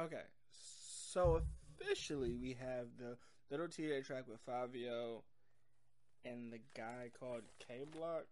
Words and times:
Okay, 0.00 0.22
so 1.12 1.42
officially 1.78 2.34
we 2.34 2.56
have 2.58 2.86
the 2.98 3.18
Little 3.50 3.66
Tjay 3.66 4.02
track 4.02 4.24
with 4.26 4.38
Fivio 4.46 5.20
and 6.24 6.50
the 6.50 6.60
guy 6.74 7.10
called 7.18 7.42
Kay 7.58 7.82
Flock, 7.92 8.24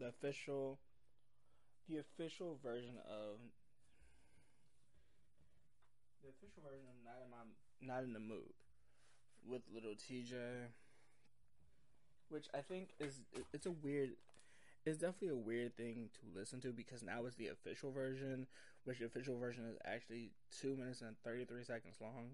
the 0.00 0.06
official, 0.06 0.78
the 1.90 1.98
official 1.98 2.58
version 2.62 2.94
of 3.06 3.36
the 6.22 6.30
official 6.30 6.62
version 6.64 6.86
of 6.88 7.04
Not 7.04 7.20
in 7.22 7.30
My 7.30 7.94
Not 7.94 8.04
in 8.04 8.14
the 8.14 8.20
Mood 8.20 8.54
with 9.46 9.60
Little 9.74 9.92
Tjay, 9.92 10.68
which 12.30 12.46
I 12.54 12.60
think 12.62 12.94
is 12.98 13.20
it's 13.52 13.66
a 13.66 13.72
weird 13.72 14.12
it's 14.86 14.98
definitely 14.98 15.36
a 15.36 15.36
weird 15.36 15.76
thing 15.76 16.08
to 16.14 16.38
listen 16.38 16.60
to 16.60 16.72
because 16.72 17.02
now 17.02 17.26
it's 17.26 17.36
the 17.36 17.48
official 17.48 17.90
version, 17.90 18.46
which 18.88 19.00
the 19.00 19.04
official 19.04 19.38
version 19.38 19.64
is 19.70 19.76
actually 19.84 20.30
two 20.50 20.74
minutes 20.74 21.02
and 21.02 21.14
thirty 21.22 21.44
three 21.44 21.62
seconds 21.62 21.96
long, 22.00 22.30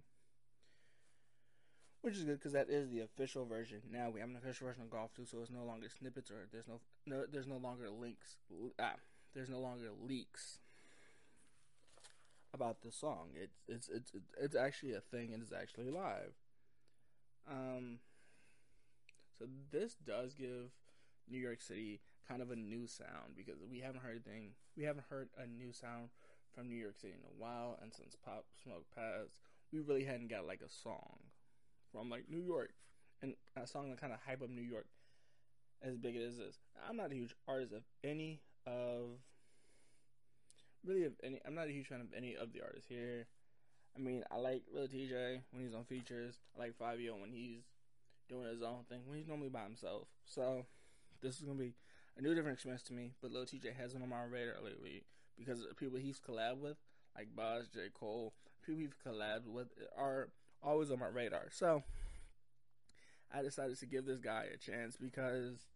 which 2.01 2.17
is 2.17 2.23
good 2.23 2.39
because 2.39 2.53
that 2.53 2.71
is 2.71 2.89
the 2.91 3.01
official 3.01 3.45
version. 3.45 3.81
Now 3.91 4.11
we 4.11 4.21
have 4.21 4.29
an 4.29 4.37
official 4.37 4.69
version 4.69 4.85
of 4.85 4.91
Golf 4.91 5.13
too, 5.17 5.27
so 5.27 5.39
it's 5.43 5.51
no 5.51 5.65
longer 5.65 5.89
snippets 5.89 6.31
or 6.31 6.47
there's 6.53 6.69
no, 6.69 6.79
no 7.07 7.25
there's 7.31 7.49
no 7.49 7.57
longer 7.57 7.91
links. 7.91 8.37
Ah, 8.79 8.95
there's 9.35 9.51
no 9.51 9.59
longer 9.59 9.89
leaks 10.01 10.61
about 12.55 12.83
the 12.83 12.93
song. 12.93 13.31
It's 13.35 13.59
it's 13.67 13.89
it's 13.89 14.13
it's 14.41 14.55
actually 14.55 14.93
a 14.93 15.01
thing 15.01 15.35
and 15.35 15.43
it's 15.43 15.53
actually 15.53 15.91
live. 15.91 16.35
Um, 17.51 17.99
so 19.37 19.47
this 19.73 19.97
does 19.97 20.35
give 20.35 20.71
New 21.29 21.41
York 21.41 21.61
City 21.61 22.01
kind 22.29 22.41
of 22.41 22.53
a 22.53 22.57
new 22.57 22.87
sound 22.87 23.35
because 23.37 23.57
we 23.69 23.81
haven't 23.81 24.03
heard 24.03 24.13
anything. 24.13 24.51
We 24.77 24.85
haven't 24.85 25.07
heard 25.11 25.31
a 25.37 25.49
new 25.49 25.73
sound 25.73 26.11
from 26.55 26.69
New 26.69 26.77
York 26.77 26.97
City 27.01 27.15
in 27.15 27.25
a 27.25 27.43
while, 27.43 27.79
and 27.83 27.93
since 27.93 28.17
Pop 28.25 28.45
Smoke 28.63 28.85
passed, 28.95 29.41
we 29.73 29.81
really 29.81 30.05
hadn't 30.05 30.29
got 30.29 30.47
like 30.47 30.61
a 30.61 30.69
song 30.69 31.19
from 31.93 32.11
like 32.11 32.29
New 32.29 32.41
York 32.41 32.71
and 33.23 33.35
a 33.57 33.67
song 33.67 33.91
that 33.91 34.01
kind 34.01 34.13
of 34.13 34.21
hype 34.27 34.43
up 34.43 34.51
New 34.51 34.63
York 34.63 34.87
as 35.83 35.97
big 35.97 36.17
as 36.17 36.39
this. 36.39 36.59
I'm 36.89 36.97
not 36.97 37.13
a 37.13 37.15
huge 37.15 37.35
artist 37.49 37.73
of 37.73 37.83
any 38.03 38.41
of 38.67 39.19
really 40.85 41.05
of 41.05 41.13
any. 41.23 41.41
I'm 41.45 41.55
not 41.55 41.69
a 41.69 41.73
huge 41.73 41.87
fan 41.87 42.01
of 42.01 42.09
any 42.17 42.37
of 42.37 42.53
the 42.53 42.63
artists 42.63 42.89
here. 42.89 43.27
I 43.97 44.01
mean, 44.01 44.25
I 44.31 44.37
like 44.39 44.63
Lil 44.73 44.89
Tjay 44.89 45.41
when 45.51 45.63
he's 45.63 45.75
on 45.75 45.85
features. 45.85 46.39
I 46.57 46.63
like 46.63 46.79
Fivio 46.79 47.21
when 47.21 47.31
he's 47.31 47.63
doing 48.29 48.49
his 48.49 48.63
own 48.63 48.85
thing. 48.89 49.01
When 49.07 49.19
he's 49.19 49.29
normally 49.29 49.51
by 49.51 49.63
himself. 49.63 50.09
So 50.25 50.67
this 51.23 51.37
is 51.39 51.43
gonna 51.43 51.59
be 51.59 51.75
a 52.17 52.23
new 52.23 52.35
different 52.35 52.55
experience 52.55 52.83
to 52.85 52.93
me. 52.93 53.13
But 53.21 53.33
Lil 53.33 53.45
Tjay 53.45 53.75
has 53.77 53.93
been 53.93 54.03
on 54.03 54.09
my 54.09 54.25
radar 54.25 54.57
lately 54.63 55.05
because 55.39 55.67
people 55.77 55.99
he's 55.99 56.21
collabed 56.21 56.59
with, 56.59 56.77
like 57.17 57.35
Bas, 57.35 57.69
J 57.73 57.89
Cole, 57.93 58.33
people 58.65 58.81
he's 58.81 58.91
collabed 59.07 59.47
with 59.47 59.69
are 59.97 60.29
always 60.63 60.91
on 60.91 60.99
my 60.99 61.09
radar. 61.09 61.47
So 61.51 61.83
I 63.33 63.43
decided 63.43 63.79
to 63.79 63.87
give 63.87 64.07
this 64.07 64.21
guy 64.21 64.47
a 64.53 64.57
chance 64.57 64.97
because, 64.97 65.67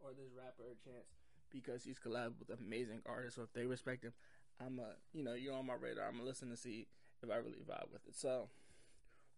or 0.00 0.10
this 0.10 0.32
rapper 0.36 0.64
a 0.72 0.88
chance 0.88 1.06
because 1.50 1.84
he's 1.84 1.98
collabed 1.98 2.38
with 2.38 2.58
amazing 2.58 3.00
artists. 3.06 3.36
So 3.36 3.42
if 3.42 3.52
they 3.52 3.66
respect 3.66 4.04
him, 4.04 4.12
I'm 4.64 4.78
a, 4.78 4.94
you 5.12 5.22
know, 5.22 5.34
you're 5.34 5.54
on 5.54 5.66
my 5.66 5.74
radar. 5.74 6.06
I'm 6.06 6.14
gonna 6.14 6.24
listen 6.24 6.50
to 6.50 6.56
see 6.56 6.86
if 7.22 7.30
I 7.30 7.36
really 7.36 7.64
vibe 7.68 7.92
with 7.92 8.06
it. 8.06 8.16
So 8.16 8.48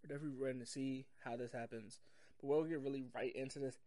we're 0.03 0.15
definitely 0.15 0.43
ready 0.43 0.59
to 0.59 0.67
see 0.67 1.07
how 1.25 1.37
this 1.37 1.53
happens. 1.53 2.01
But 2.41 2.49
we'll 2.49 2.65
get 2.65 2.81
really 2.81 3.05
right 3.15 3.35
into 3.35 3.59
this 3.59 3.79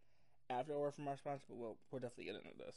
after 0.50 0.78
word 0.78 0.94
from 0.94 1.08
our 1.08 1.16
sponsor. 1.16 1.44
But 1.48 1.56
we'll 1.56 1.76
we'll 1.90 2.00
definitely 2.00 2.26
get 2.26 2.36
into 2.36 2.56
this. 2.58 2.76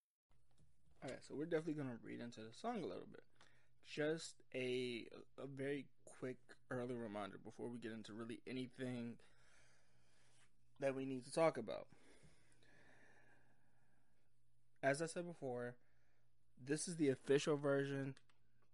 We're 1.41 1.47
definitely 1.47 1.81
gonna 1.81 1.97
read 2.05 2.19
into 2.19 2.41
the 2.41 2.53
song 2.53 2.83
a 2.83 2.87
little 2.87 3.07
bit. 3.11 3.23
Just 3.83 4.43
a 4.53 5.07
a 5.41 5.47
very 5.47 5.87
quick 6.19 6.37
early 6.69 6.93
reminder 6.93 7.39
before 7.43 7.67
we 7.67 7.79
get 7.79 7.91
into 7.91 8.13
really 8.13 8.41
anything 8.45 9.15
that 10.79 10.95
we 10.95 11.03
need 11.03 11.25
to 11.25 11.31
talk 11.31 11.57
about. 11.57 11.87
As 14.83 15.01
I 15.01 15.07
said 15.07 15.25
before, 15.25 15.73
this 16.63 16.87
is 16.87 16.97
the 16.97 17.09
official 17.09 17.57
version 17.57 18.13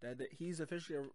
that, 0.02 0.18
he's 0.38 0.60
officially 0.60 1.08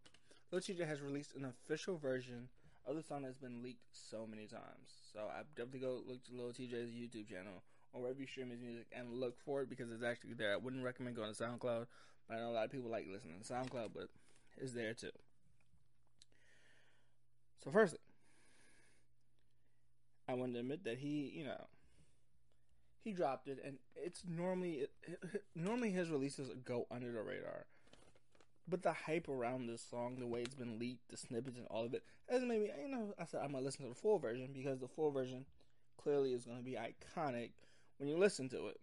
Lil 0.50 0.86
has 0.86 1.02
released 1.02 1.36
an 1.36 1.44
official 1.44 1.98
version 1.98 2.48
of 2.86 2.96
the 2.96 3.02
song 3.02 3.24
that's 3.24 3.36
been 3.36 3.62
leaked 3.62 3.84
so 3.92 4.26
many 4.26 4.46
times. 4.46 4.88
So 5.12 5.28
I 5.30 5.42
definitely 5.54 5.80
go 5.80 6.00
look 6.08 6.24
to 6.24 6.34
Lil 6.34 6.54
Tjay's 6.54 6.94
YouTube 6.94 7.28
channel 7.28 7.62
or 7.92 8.00
wherever 8.02 8.20
you 8.20 8.26
stream 8.26 8.50
his 8.50 8.60
music 8.60 8.86
and 8.96 9.12
look 9.12 9.38
for 9.44 9.62
it 9.62 9.70
because 9.70 9.90
it's 9.90 10.02
actually 10.02 10.34
there. 10.34 10.52
I 10.52 10.56
wouldn't 10.56 10.84
recommend 10.84 11.16
going 11.16 11.32
to 11.32 11.42
SoundCloud, 11.42 11.86
but 12.28 12.36
I 12.36 12.40
know 12.40 12.50
a 12.50 12.52
lot 12.52 12.64
of 12.64 12.72
people 12.72 12.90
like 12.90 13.06
listening 13.10 13.40
to 13.40 13.52
SoundCloud, 13.52 13.90
but 13.94 14.08
it's 14.56 14.72
there 14.72 14.94
too. 14.94 15.10
So, 17.62 17.70
firstly, 17.70 18.00
I 20.28 20.34
want 20.34 20.54
to 20.54 20.60
admit 20.60 20.84
that 20.84 20.98
he, 20.98 21.32
you 21.34 21.44
know, 21.44 21.66
he 23.04 23.12
dropped 23.12 23.48
it, 23.48 23.58
and 23.64 23.78
it's 23.96 24.22
normally 24.26 24.86
normally 25.54 25.90
his 25.90 26.10
releases 26.10 26.50
go 26.64 26.86
under 26.90 27.12
the 27.12 27.22
radar. 27.22 27.66
But 28.68 28.82
the 28.82 28.92
hype 28.92 29.28
around 29.28 29.66
this 29.66 29.84
song, 29.90 30.16
the 30.18 30.26
way 30.26 30.42
it's 30.42 30.54
been 30.54 30.78
leaked, 30.78 31.10
the 31.10 31.16
snippets 31.16 31.58
and 31.58 31.66
all 31.66 31.84
of 31.84 31.94
it, 31.94 32.04
has 32.30 32.42
made 32.42 32.62
me, 32.62 32.70
you 32.80 32.88
know, 32.88 33.12
I 33.18 33.24
said 33.24 33.40
I'm 33.42 33.52
gonna 33.52 33.64
listen 33.64 33.82
to 33.82 33.88
the 33.88 33.94
full 33.94 34.18
version 34.18 34.50
because 34.52 34.78
the 34.78 34.88
full 34.88 35.10
version 35.10 35.44
clearly 35.96 36.32
is 36.32 36.44
gonna 36.44 36.62
be 36.62 36.76
iconic 36.76 37.50
when 38.02 38.08
you 38.08 38.18
listen 38.18 38.48
to 38.48 38.66
it. 38.66 38.80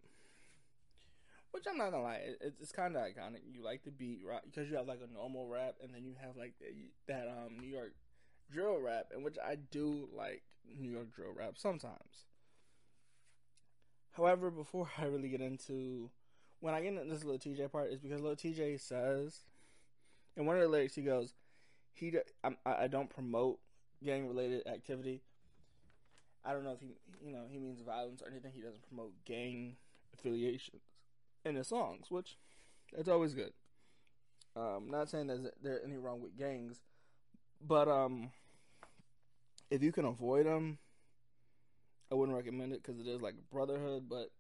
Which 1.52 1.66
I'm 1.70 1.78
not 1.78 1.92
gonna 1.92 2.04
lie, 2.04 2.22
it, 2.40 2.54
it's 2.62 2.72
kind 2.72 2.96
of 2.96 3.02
iconic. 3.02 3.42
You 3.52 3.62
like 3.62 3.84
the 3.84 3.92
beat, 3.92 4.22
right? 4.26 4.40
Because 4.46 4.70
you 4.70 4.78
have 4.78 4.88
like 4.88 5.02
a 5.04 5.14
normal 5.14 5.46
rap, 5.46 5.76
and 5.84 5.94
then 5.94 6.06
you 6.06 6.14
have 6.22 6.38
like 6.38 6.54
the, 6.62 6.68
that 7.12 7.28
um 7.28 7.60
New 7.60 7.68
York 7.68 7.92
drill 8.50 8.80
rap, 8.80 9.08
in 9.14 9.22
which 9.22 9.36
I 9.46 9.56
do 9.56 10.08
like 10.16 10.44
New 10.80 10.90
York 10.90 11.14
drill 11.14 11.34
rap 11.36 11.56
sometimes. 11.58 12.28
However, 14.12 14.50
before 14.50 14.88
I 14.98 15.06
really 15.06 15.28
get 15.28 15.42
into 15.42 16.10
when 16.62 16.74
I 16.74 16.80
get 16.80 16.94
into 16.94 17.14
this 17.14 17.26
little 17.26 17.40
Tjay 17.40 17.70
part, 17.70 17.92
is 17.92 18.00
because 18.00 18.22
little 18.22 18.38
Tjay 18.38 18.80
says 18.80 19.42
in 20.38 20.46
one 20.46 20.56
of 20.56 20.62
the 20.62 20.70
lyrics 20.70 20.96
he 20.96 21.02
goes, 21.02 21.34
"He 21.94 22.14
I'm, 22.42 22.56
I 22.66 22.88
don't 22.88 23.10
promote 23.10 23.60
gang 24.02 24.30
related 24.30 24.66
activity." 24.66 25.24
I 26.44 26.54
don't 26.54 26.64
know 26.64 26.72
if 26.72 26.80
he 26.80 26.96
you 27.24 27.32
know 27.32 27.44
he 27.50 27.60
means 27.60 27.82
violence 27.82 28.22
or 28.22 28.30
anything. 28.30 28.52
He 28.54 28.62
doesn't 28.62 28.88
promote 28.88 29.14
gang 29.26 29.76
affiliations 30.14 30.82
in 31.46 31.56
his 31.56 31.68
songs, 31.68 32.08
which 32.10 32.38
that's 32.96 33.10
always 33.10 33.34
good. 33.34 33.54
Um, 34.56 34.88
not 34.90 35.10
saying 35.10 35.28
that 35.28 35.42
there's 35.44 35.80
there 35.80 35.86
any 35.86 35.98
wrong 35.98 36.22
with 36.22 36.38
gangs, 36.38 36.82
but 37.66 37.88
um, 37.88 38.32
if 39.70 39.84
you 39.84 39.92
can 39.92 40.06
avoid 40.06 40.46
them, 40.46 40.80
I 42.12 42.16
wouldn't 42.16 42.36
recommend 42.36 42.74
it 42.74 42.84
because 42.84 43.00
it 43.00 43.08
is 43.08 43.22
like 43.22 43.36
brotherhood, 43.52 44.06
but 44.10 44.32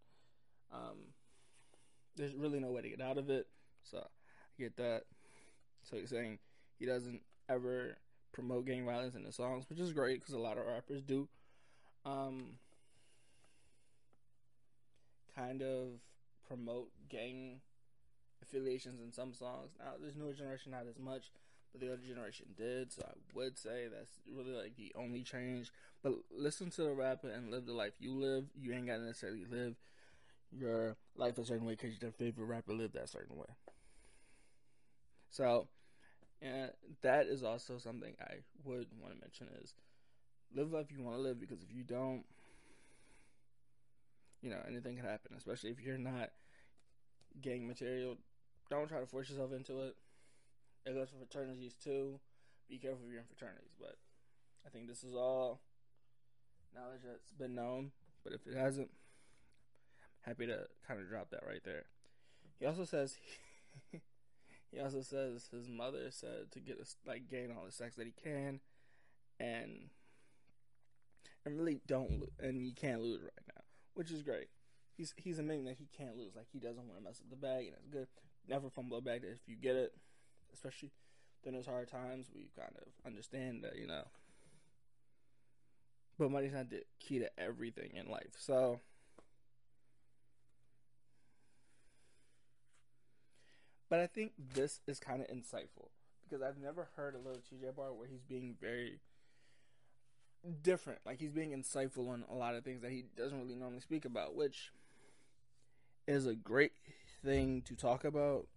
um, 0.74 1.14
there's 2.16 2.34
really 2.36 2.60
no 2.60 2.72
way 2.72 2.82
to 2.82 2.90
get 2.90 3.02
out 3.02 3.18
of 3.18 3.30
it. 3.30 3.48
So 3.84 4.00
I 4.00 4.62
get 4.62 4.76
that. 4.78 5.04
So 5.84 5.98
he's 5.98 6.10
saying 6.10 6.40
he 6.78 6.86
doesn't 6.86 7.22
ever 7.48 7.98
promote 8.32 8.66
gang 8.66 8.86
violence 8.86 9.16
in 9.16 9.24
his 9.24 9.36
songs, 9.36 9.66
which 9.70 9.80
is 9.80 9.94
great 9.94 10.20
because 10.20 10.34
a 10.34 10.40
lot 10.40 10.58
of 10.58 10.66
rappers 10.66 11.02
do. 11.02 11.28
Um, 12.06 12.58
kind 15.36 15.62
of 15.62 16.00
promote 16.48 16.90
gang 17.10 17.62
affiliations 18.42 19.02
in 19.02 19.12
some 19.12 19.34
songs. 19.34 19.72
Now, 19.80 19.94
this 20.02 20.16
newer 20.16 20.34
generation 20.34 20.72
not 20.72 20.88
as 20.90 21.00
much, 21.00 21.32
but 21.72 21.82
the 21.82 21.90
older 21.90 22.02
generation 22.08 22.48
did. 22.58 22.92
So 22.92 23.04
I 23.06 23.14
would 23.34 23.58
say 23.58 23.88
that's 23.92 24.20
really 24.28 24.54
like 24.54 24.76
the 24.76 24.92
only 24.96 25.24
change. 25.24 25.72
But 26.02 26.14
listen 26.32 26.70
to 26.72 26.84
the 26.84 26.94
rapper 26.94 27.30
and 27.30 27.52
live 27.52 27.66
the 27.66 27.74
life 27.74 27.94
you 28.00 28.14
live. 28.14 28.46
You 28.60 28.74
ain't 28.74 28.88
gotta 28.88 29.04
necessarily 29.04 29.46
live 29.50 29.76
your 30.52 30.96
life 31.16 31.38
a 31.38 31.46
certain 31.46 31.66
way 31.66 31.74
because 31.74 32.02
your 32.02 32.12
favorite 32.12 32.46
rapper 32.46 32.74
lived 32.74 32.96
that 32.96 33.10
certain 33.10 33.38
way. 33.38 33.46
So, 35.30 35.68
and 36.42 36.72
that 37.02 37.28
is 37.28 37.44
also 37.44 37.78
something 37.78 38.16
I 38.20 38.38
would 38.64 38.88
want 39.00 39.14
to 39.14 39.22
mention 39.22 39.48
is 39.62 39.74
live 40.56 40.72
life 40.72 40.88
you 40.92 41.04
want 41.04 41.18
to 41.18 41.22
live 41.22 41.40
because 41.40 41.62
if 41.62 41.76
you 41.76 41.84
don't, 41.84 42.24
you 44.42 44.50
know, 44.50 44.60
anything 44.68 44.96
can 44.96 45.06
happen, 45.06 45.32
especially 45.38 45.70
if 45.70 45.82
you're 45.82 45.98
not 45.98 46.32
gang 47.42 47.68
material. 47.68 48.18
don't 48.70 48.88
try 48.88 49.00
to 49.00 49.06
force 49.06 49.30
yourself 49.30 49.52
into 49.54 49.82
it. 49.82 49.96
It 50.86 50.94
goes 50.94 51.10
for 51.10 51.18
fraternities 51.18 51.76
too. 51.82 52.20
Be 52.70 52.78
careful 52.78 53.02
if 53.06 53.12
you're 53.12 53.22
in 53.22 53.28
fraternities, 53.28 53.74
but 53.80 53.98
I 54.66 54.70
think 54.70 54.88
this 54.88 55.04
is 55.04 55.16
all 55.16 55.60
knowledge 56.76 57.02
that's 57.06 57.32
been 57.34 57.56
known. 57.56 57.92
But 58.24 58.34
if 58.34 58.46
it 58.48 58.56
hasn't, 58.56 58.90
I'm 60.26 60.32
happy 60.32 60.48
to 60.48 60.68
kind 60.88 61.00
of 61.00 61.10
drop 61.10 61.30
that 61.32 61.44
right 61.48 61.62
there. 61.64 61.86
He 62.60 62.66
also 62.66 62.86
says 62.86 63.18
he 64.72 64.80
also 64.80 65.02
says 65.02 65.48
his 65.52 65.70
mother 65.70 66.12
said 66.12 66.52
to 66.52 66.60
get 66.60 66.80
a, 66.80 67.10
like 67.10 67.30
gain 67.30 67.52
all 67.52 67.66
the 67.66 67.72
sex 67.72 67.96
that 67.96 68.06
he 68.06 68.14
can, 68.24 68.60
and 69.40 69.90
and 71.46 71.58
really 71.58 71.80
don't 71.88 72.30
and 72.40 72.58
you 72.58 72.74
can't 72.74 73.02
lose 73.02 73.22
right 73.22 73.46
now, 73.56 73.64
which 73.94 74.12
is 74.12 74.22
great. 74.22 74.48
He's 74.98 75.14
he's 75.18 75.40
admitting 75.40 75.66
that 75.66 75.78
he 75.78 75.88
can't 75.98 76.18
lose, 76.18 76.36
like 76.36 76.48
he 76.52 76.60
doesn't 76.60 76.86
want 76.86 76.98
to 76.98 77.04
mess 77.04 77.22
up 77.22 77.30
the 77.30 77.36
bag, 77.36 77.68
and 77.68 77.76
it's 77.78 77.88
good. 77.88 78.08
Never 78.48 78.70
fumble 78.70 78.98
a 78.98 79.02
bag 79.02 79.24
if 79.24 79.48
you 79.48 79.56
get 79.56 79.76
it, 79.76 79.94
especially 80.54 80.92
during 81.44 81.58
those 81.58 81.68
hard 81.68 81.90
times. 81.90 82.28
We 82.34 82.50
kind 82.58 82.74
of 82.76 82.88
understand 83.06 83.64
that 83.64 83.78
you 83.78 83.88
know, 83.88 84.04
but 86.18 86.32
money's 86.32 86.54
not 86.54 86.70
the 86.70 86.84
key 87.00 87.20
to 87.20 87.30
everything 87.40 87.92
in 87.96 88.10
life. 88.10 88.34
So 88.38 88.82
But 93.90 94.00
I 94.00 94.08
think 94.08 94.34
this 94.38 94.82
is 94.88 95.00
kind 95.00 95.22
of 95.22 95.28
insightful 95.28 95.90
because 96.24 96.44
I've 96.44 96.60
never 96.62 96.90
heard 96.96 97.16
a 97.16 97.18
little 97.18 97.42
Tjay 97.42 97.76
bar 97.76 97.92
where 97.92 98.08
he's 98.08 98.22
being 98.22 98.56
very 98.62 99.00
different. 100.62 101.00
Like 101.06 101.20
he's 101.20 101.32
being 101.32 101.52
insightful 101.52 102.10
on 102.10 102.24
a 102.30 102.36
lot 102.36 102.56
of 102.56 102.64
things 102.64 102.82
that 102.82 102.92
he 102.92 103.06
doesn't 103.18 103.40
really 103.40 103.56
normally 103.56 103.82
speak 103.82 104.06
about, 104.06 104.36
which 104.36 104.72
is 106.08 106.26
a 106.26 106.36
great 106.36 106.74
thing 107.24 107.62
to 107.64 107.76
talk 107.76 108.04
about 108.04 108.48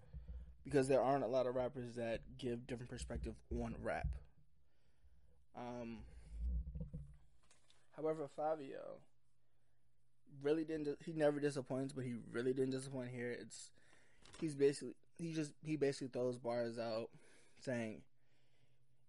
because 0.65 0.89
there 0.89 1.03
aren't 1.03 1.25
a 1.25 1.29
lot 1.29 1.47
of 1.47 1.55
rappers 1.55 1.95
that 1.97 2.21
give 2.39 2.67
different 2.67 2.91
perspective 2.91 3.35
on 3.61 3.75
rap. 3.83 4.07
Um, 5.57 5.99
however, 7.97 8.29
Fivio 8.39 9.01
really 10.43 10.65
didn't. 10.65 10.89
He 11.05 11.13
never 11.13 11.41
disappoints, 11.41 11.93
but 11.93 12.05
he 12.05 12.15
really 12.31 12.53
didn't 12.53 12.71
disappoint 12.71 13.11
here. 13.11 13.37
It's 13.39 13.71
he's 14.41 14.55
basically 14.55 14.95
he 15.19 15.33
just 15.33 15.53
he 15.65 15.77
basically 15.77 16.09
throws 16.09 16.39
bars 16.39 16.79
out 16.79 17.11
saying 17.61 18.03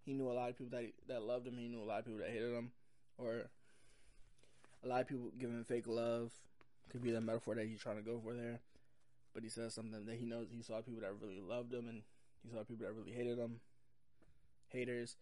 he 0.06 0.14
knew 0.14 0.30
a 0.30 0.34
lot 0.34 0.50
of 0.50 0.58
people 0.58 0.78
that 0.78 0.92
that 1.08 1.24
loved 1.24 1.48
him. 1.48 1.58
He 1.58 1.68
knew 1.68 1.82
a 1.82 1.86
lot 1.86 2.00
of 2.00 2.06
people 2.06 2.20
that 2.20 2.30
hated 2.30 2.54
him, 2.54 2.72
or 3.18 3.44
a 4.84 4.88
lot 4.88 5.02
of 5.02 5.08
people 5.08 5.32
giving 5.40 5.58
him 5.58 5.64
fake 5.64 5.88
love. 5.88 6.32
Could 6.90 7.02
be 7.02 7.12
the 7.12 7.22
metaphor 7.22 7.56
that 7.56 7.66
he's 7.66 7.80
trying 7.80 7.96
to 7.96 8.04
go 8.04 8.20
for 8.24 8.34
there. 8.34 8.60
But 9.34 9.44
he 9.44 9.50
says 9.50 9.74
something 9.74 10.06
that 10.06 10.16
he 10.16 10.26
knows 10.26 10.48
he 10.52 10.62
saw 10.62 10.82
people 10.82 11.02
that 11.02 11.14
really 11.22 11.40
loved 11.40 11.74
him, 11.74 11.88
and 11.88 12.04
he 12.44 12.52
saw 12.52 12.64
people 12.64 12.86
that 12.86 12.94
really 12.94 13.14
hated 13.14 13.38
him. 13.40 13.62
Haters. 14.70 15.16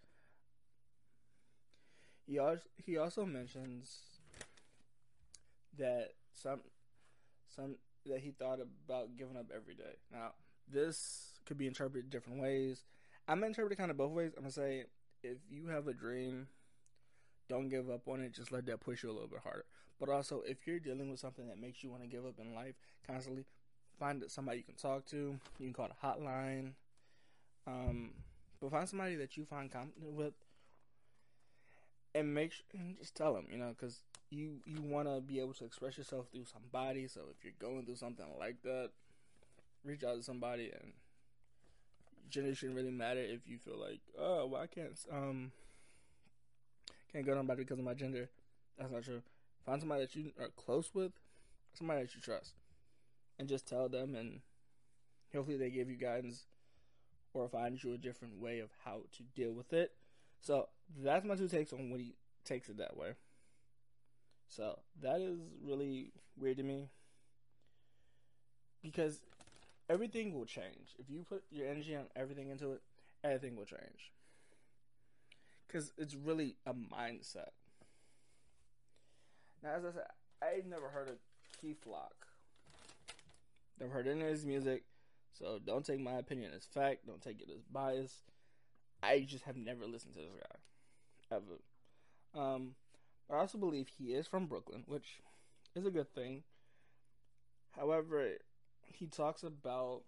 He 2.28 2.40
also 2.40 2.64
he 2.86 2.98
also 2.98 3.26
mentions 3.26 4.00
that 5.78 6.14
some 6.34 6.62
some 7.56 7.76
that 8.06 8.20
he 8.20 8.32
thought 8.32 8.60
about 8.60 9.18
giving 9.18 9.38
up 9.38 9.52
every 9.54 9.76
day. 9.76 9.96
Now 10.12 10.32
this 10.72 11.40
could 11.46 11.58
be 11.58 11.68
interpreted 11.68 12.10
different 12.10 12.42
ways. 12.42 12.84
I'm 13.28 13.38
gonna 13.38 13.48
interpret 13.48 13.74
it 13.74 13.78
kind 13.78 13.92
of 13.92 13.98
both 13.98 14.12
ways. 14.12 14.32
I'm 14.36 14.44
gonna 14.44 14.52
say 14.52 14.86
if 15.24 15.38
you 15.50 15.68
have 15.68 15.88
a 15.88 15.94
dream, 15.94 16.48
don't 17.50 17.70
give 17.70 17.90
up 17.90 18.08
on 18.08 18.22
it. 18.22 18.34
Just 18.34 18.52
let 18.52 18.66
that 18.66 18.80
push 18.80 19.04
you 19.04 19.10
a 19.10 19.14
little 19.14 19.28
bit 19.28 19.40
harder. 19.44 19.66
But 20.00 20.10
also, 20.10 20.42
if 20.48 20.66
you're 20.66 20.80
dealing 20.80 21.12
with 21.12 21.20
something 21.20 21.48
that 21.48 21.60
makes 21.60 21.84
you 21.84 21.90
want 21.90 22.02
to 22.02 22.08
give 22.08 22.26
up 22.26 22.40
in 22.40 22.56
life 22.56 22.76
constantly, 23.06 23.46
find 24.00 24.24
somebody 24.28 24.58
you 24.58 24.64
can 24.64 24.76
talk 24.76 25.06
to. 25.08 25.38
You 25.60 25.66
can 25.68 25.74
call 25.74 25.88
a 25.88 26.06
hotline. 26.06 26.72
Um, 27.68 28.12
but 28.60 28.72
find 28.72 28.90
somebody 28.90 29.16
that 29.16 29.38
you 29.38 29.46
find 29.46 29.72
confident 29.72 30.14
with, 30.14 30.34
and 32.16 32.34
make 32.34 32.52
sure 32.52 32.66
and 32.74 32.98
just 32.98 33.16
tell 33.16 33.34
them. 33.34 33.48
You 33.52 33.58
know, 33.58 33.76
because 33.78 34.00
you 34.32 34.62
you 34.66 34.82
want 34.82 35.08
to 35.08 35.22
be 35.22 35.40
able 35.40 35.54
to 35.54 35.66
express 35.66 35.98
yourself 35.98 36.28
through 36.32 36.46
somebody. 36.46 37.08
So 37.08 37.22
if 37.30 37.44
you're 37.44 37.54
going 37.60 37.86
through 37.86 37.98
something 37.98 38.26
like 38.40 38.62
that, 38.64 38.90
reach 39.84 40.04
out 40.04 40.18
to 40.18 40.24
somebody 40.24 40.72
and 40.72 40.94
gender 42.32 42.56
shouldn't 42.56 42.78
really 42.78 42.92
matter 42.92 43.20
if 43.20 43.48
you 43.48 43.58
feel 43.58 43.78
like, 43.80 44.00
oh, 44.20 44.48
well, 44.48 44.62
I 44.62 44.68
can't 44.68 44.98
um 45.12 45.52
can't 47.12 47.26
go 47.26 47.34
to 47.34 47.40
somebody 47.40 47.64
because 47.64 47.80
of 47.80 47.86
my 47.86 47.94
gender. 47.94 48.30
That's 48.78 48.92
not 48.92 49.04
true. 49.04 49.22
Find 49.66 49.80
somebody 49.80 50.02
that 50.02 50.16
you 50.16 50.32
are 50.40 50.50
close 50.56 50.90
with, 50.94 51.12
somebody 51.74 52.02
that 52.02 52.16
you 52.16 52.22
trust, 52.22 52.54
and 53.38 53.48
just 53.48 53.68
tell 53.68 53.90
them, 53.90 54.16
and 54.16 54.40
hopefully 55.34 55.58
they 55.58 55.70
give 55.70 55.90
you 55.90 55.98
guidance 55.98 56.46
or 57.34 57.48
find 57.48 57.82
you 57.84 57.94
a 57.94 57.98
different 57.98 58.40
way 58.40 58.60
of 58.60 58.70
how 58.84 59.02
to 59.18 59.24
deal 59.36 59.52
with 59.52 59.74
it. 59.74 59.92
So 60.42 60.70
that's 61.04 61.26
my 61.26 61.36
two 61.36 61.48
takes 61.48 61.74
on 61.74 61.90
when 61.90 62.00
he 62.00 62.16
takes 62.46 62.70
it 62.70 62.78
that 62.78 62.98
way. 62.98 63.14
So 64.48 64.80
that 65.02 65.22
is 65.22 65.40
really 65.64 66.12
weird 66.38 66.58
to 66.58 66.64
me 66.64 66.90
because 68.82 69.22
everything 69.90 70.34
will 70.34 70.46
change. 70.46 70.96
If 70.98 71.10
you 71.10 71.24
put 71.28 71.44
your 71.52 71.68
energy 71.68 71.94
and 71.94 72.08
everything 72.16 72.50
into 72.50 72.72
it, 72.74 72.82
everything 73.24 73.56
will 73.56 73.66
change. 73.66 74.12
Because 75.68 75.94
it's 75.98 76.16
really 76.16 76.56
a 76.66 76.74
mindset. 76.74 77.52
Now, 79.64 79.76
as 79.78 79.86
I 79.86 79.92
said, 79.92 80.08
I've 80.42 80.66
never 80.66 80.90
heard 80.90 81.10
of 81.10 81.16
Kay 81.62 81.74
Flock. 81.74 82.28
Never 83.80 83.94
heard 83.94 84.08
any 84.08 84.22
of 84.22 84.28
his 84.28 84.46
music, 84.46 84.84
so 85.32 85.60
don't 85.66 85.86
take 85.86 86.00
my 86.00 86.14
opinion 86.14 86.52
as 86.56 86.66
fact. 86.66 87.08
Don't 87.08 87.22
take 87.22 87.42
it 87.42 87.50
as 87.50 87.64
bias. 87.64 88.24
I 89.02 89.22
just 89.22 89.46
have 89.46 89.58
never 89.58 89.86
listened 89.86 90.14
to 90.14 90.20
this 90.20 90.30
guy, 90.40 91.36
ever. 91.36 91.60
Um, 92.36 92.76
I 93.30 93.38
also 93.38 93.58
believe 93.58 93.88
he 93.88 94.14
is 94.14 94.28
from 94.28 94.46
Brooklyn, 94.46 94.84
which 94.88 95.22
is 95.76 95.86
a 95.86 95.92
good 95.92 96.14
thing. 96.14 96.44
However, 97.72 98.34
he 98.96 99.08
talks 99.08 99.44
about 99.44 100.02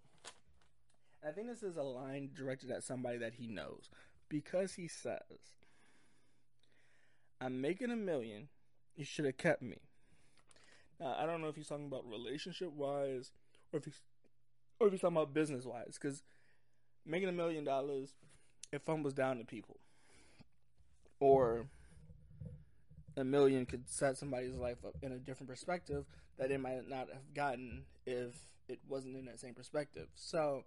I 1.26 1.30
think 1.30 1.48
this 1.48 1.62
is 1.62 1.76
a 1.76 1.82
line 1.82 2.30
directed 2.34 2.70
at 2.70 2.84
somebody 2.84 3.16
that 3.18 3.34
he 3.34 3.46
knows 3.46 3.88
because 4.28 4.74
he 4.74 4.88
says, 4.88 5.20
I'm 7.40 7.60
making 7.60 7.90
a 7.90 7.96
million. 7.96 8.48
You 8.94 9.04
should 9.04 9.24
have 9.24 9.38
kept 9.38 9.62
me. 9.62 9.78
Now, 11.00 11.16
I 11.18 11.24
don't 11.24 11.40
know 11.40 11.48
if 11.48 11.56
he's 11.56 11.68
talking 11.68 11.86
about 11.86 12.08
relationship 12.08 12.72
wise 12.72 13.32
or 13.72 13.78
if 13.78 13.86
he's, 13.86 14.00
or 14.78 14.86
if 14.86 14.92
he's 14.92 15.00
talking 15.00 15.16
about 15.16 15.32
business 15.32 15.64
wise 15.64 15.98
because 16.00 16.22
making 17.06 17.28
a 17.28 17.32
million 17.32 17.64
dollars, 17.64 18.14
it 18.70 18.82
fumbles 18.82 19.14
down 19.14 19.38
to 19.38 19.44
people. 19.44 19.78
Or 21.20 21.66
a 23.16 23.24
million 23.24 23.64
could 23.64 23.88
set 23.88 24.18
somebody's 24.18 24.56
life 24.56 24.84
up 24.86 24.96
in 25.00 25.12
a 25.12 25.18
different 25.18 25.48
perspective 25.48 26.04
that 26.38 26.50
they 26.50 26.56
might 26.56 26.88
not 26.88 27.08
have 27.12 27.32
gotten 27.34 27.84
if 28.04 28.34
it 28.68 28.80
wasn't 28.88 29.16
in 29.16 29.24
that 29.26 29.40
same 29.40 29.54
perspective. 29.54 30.08
So, 30.14 30.64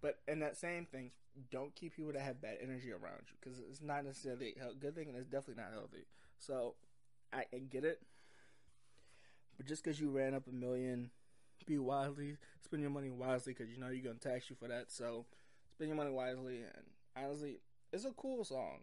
but 0.00 0.18
in 0.26 0.40
that 0.40 0.56
same 0.56 0.86
thing, 0.86 1.10
don't 1.50 1.74
keep 1.74 1.96
people 1.96 2.12
that 2.12 2.22
have 2.22 2.42
bad 2.42 2.58
energy 2.62 2.92
around 2.92 3.22
you 3.26 3.36
because 3.40 3.58
it's 3.58 3.80
not 3.80 4.04
necessarily 4.04 4.54
a 4.60 4.74
good 4.74 4.94
thing 4.94 5.08
and 5.08 5.16
it's 5.16 5.28
definitely 5.28 5.62
not 5.62 5.72
healthy. 5.72 6.06
So, 6.38 6.74
I, 7.32 7.44
I 7.52 7.58
get 7.58 7.84
it, 7.84 8.00
but 9.56 9.66
just 9.66 9.82
because 9.82 10.00
you 10.00 10.10
ran 10.10 10.34
up 10.34 10.46
a 10.46 10.52
million, 10.52 11.10
be 11.66 11.78
wisely, 11.78 12.36
spend 12.64 12.82
your 12.82 12.90
money 12.90 13.10
wisely 13.10 13.54
because 13.54 13.70
you 13.70 13.78
know 13.78 13.88
you're 13.88 14.04
gonna 14.04 14.18
tax 14.18 14.50
you 14.50 14.56
for 14.56 14.68
that. 14.68 14.90
So, 14.90 15.26
spend 15.72 15.88
your 15.88 15.96
money 15.96 16.10
wisely 16.10 16.58
and 16.58 16.84
honestly, 17.16 17.60
it's 17.92 18.04
a 18.04 18.10
cool 18.12 18.44
song. 18.44 18.80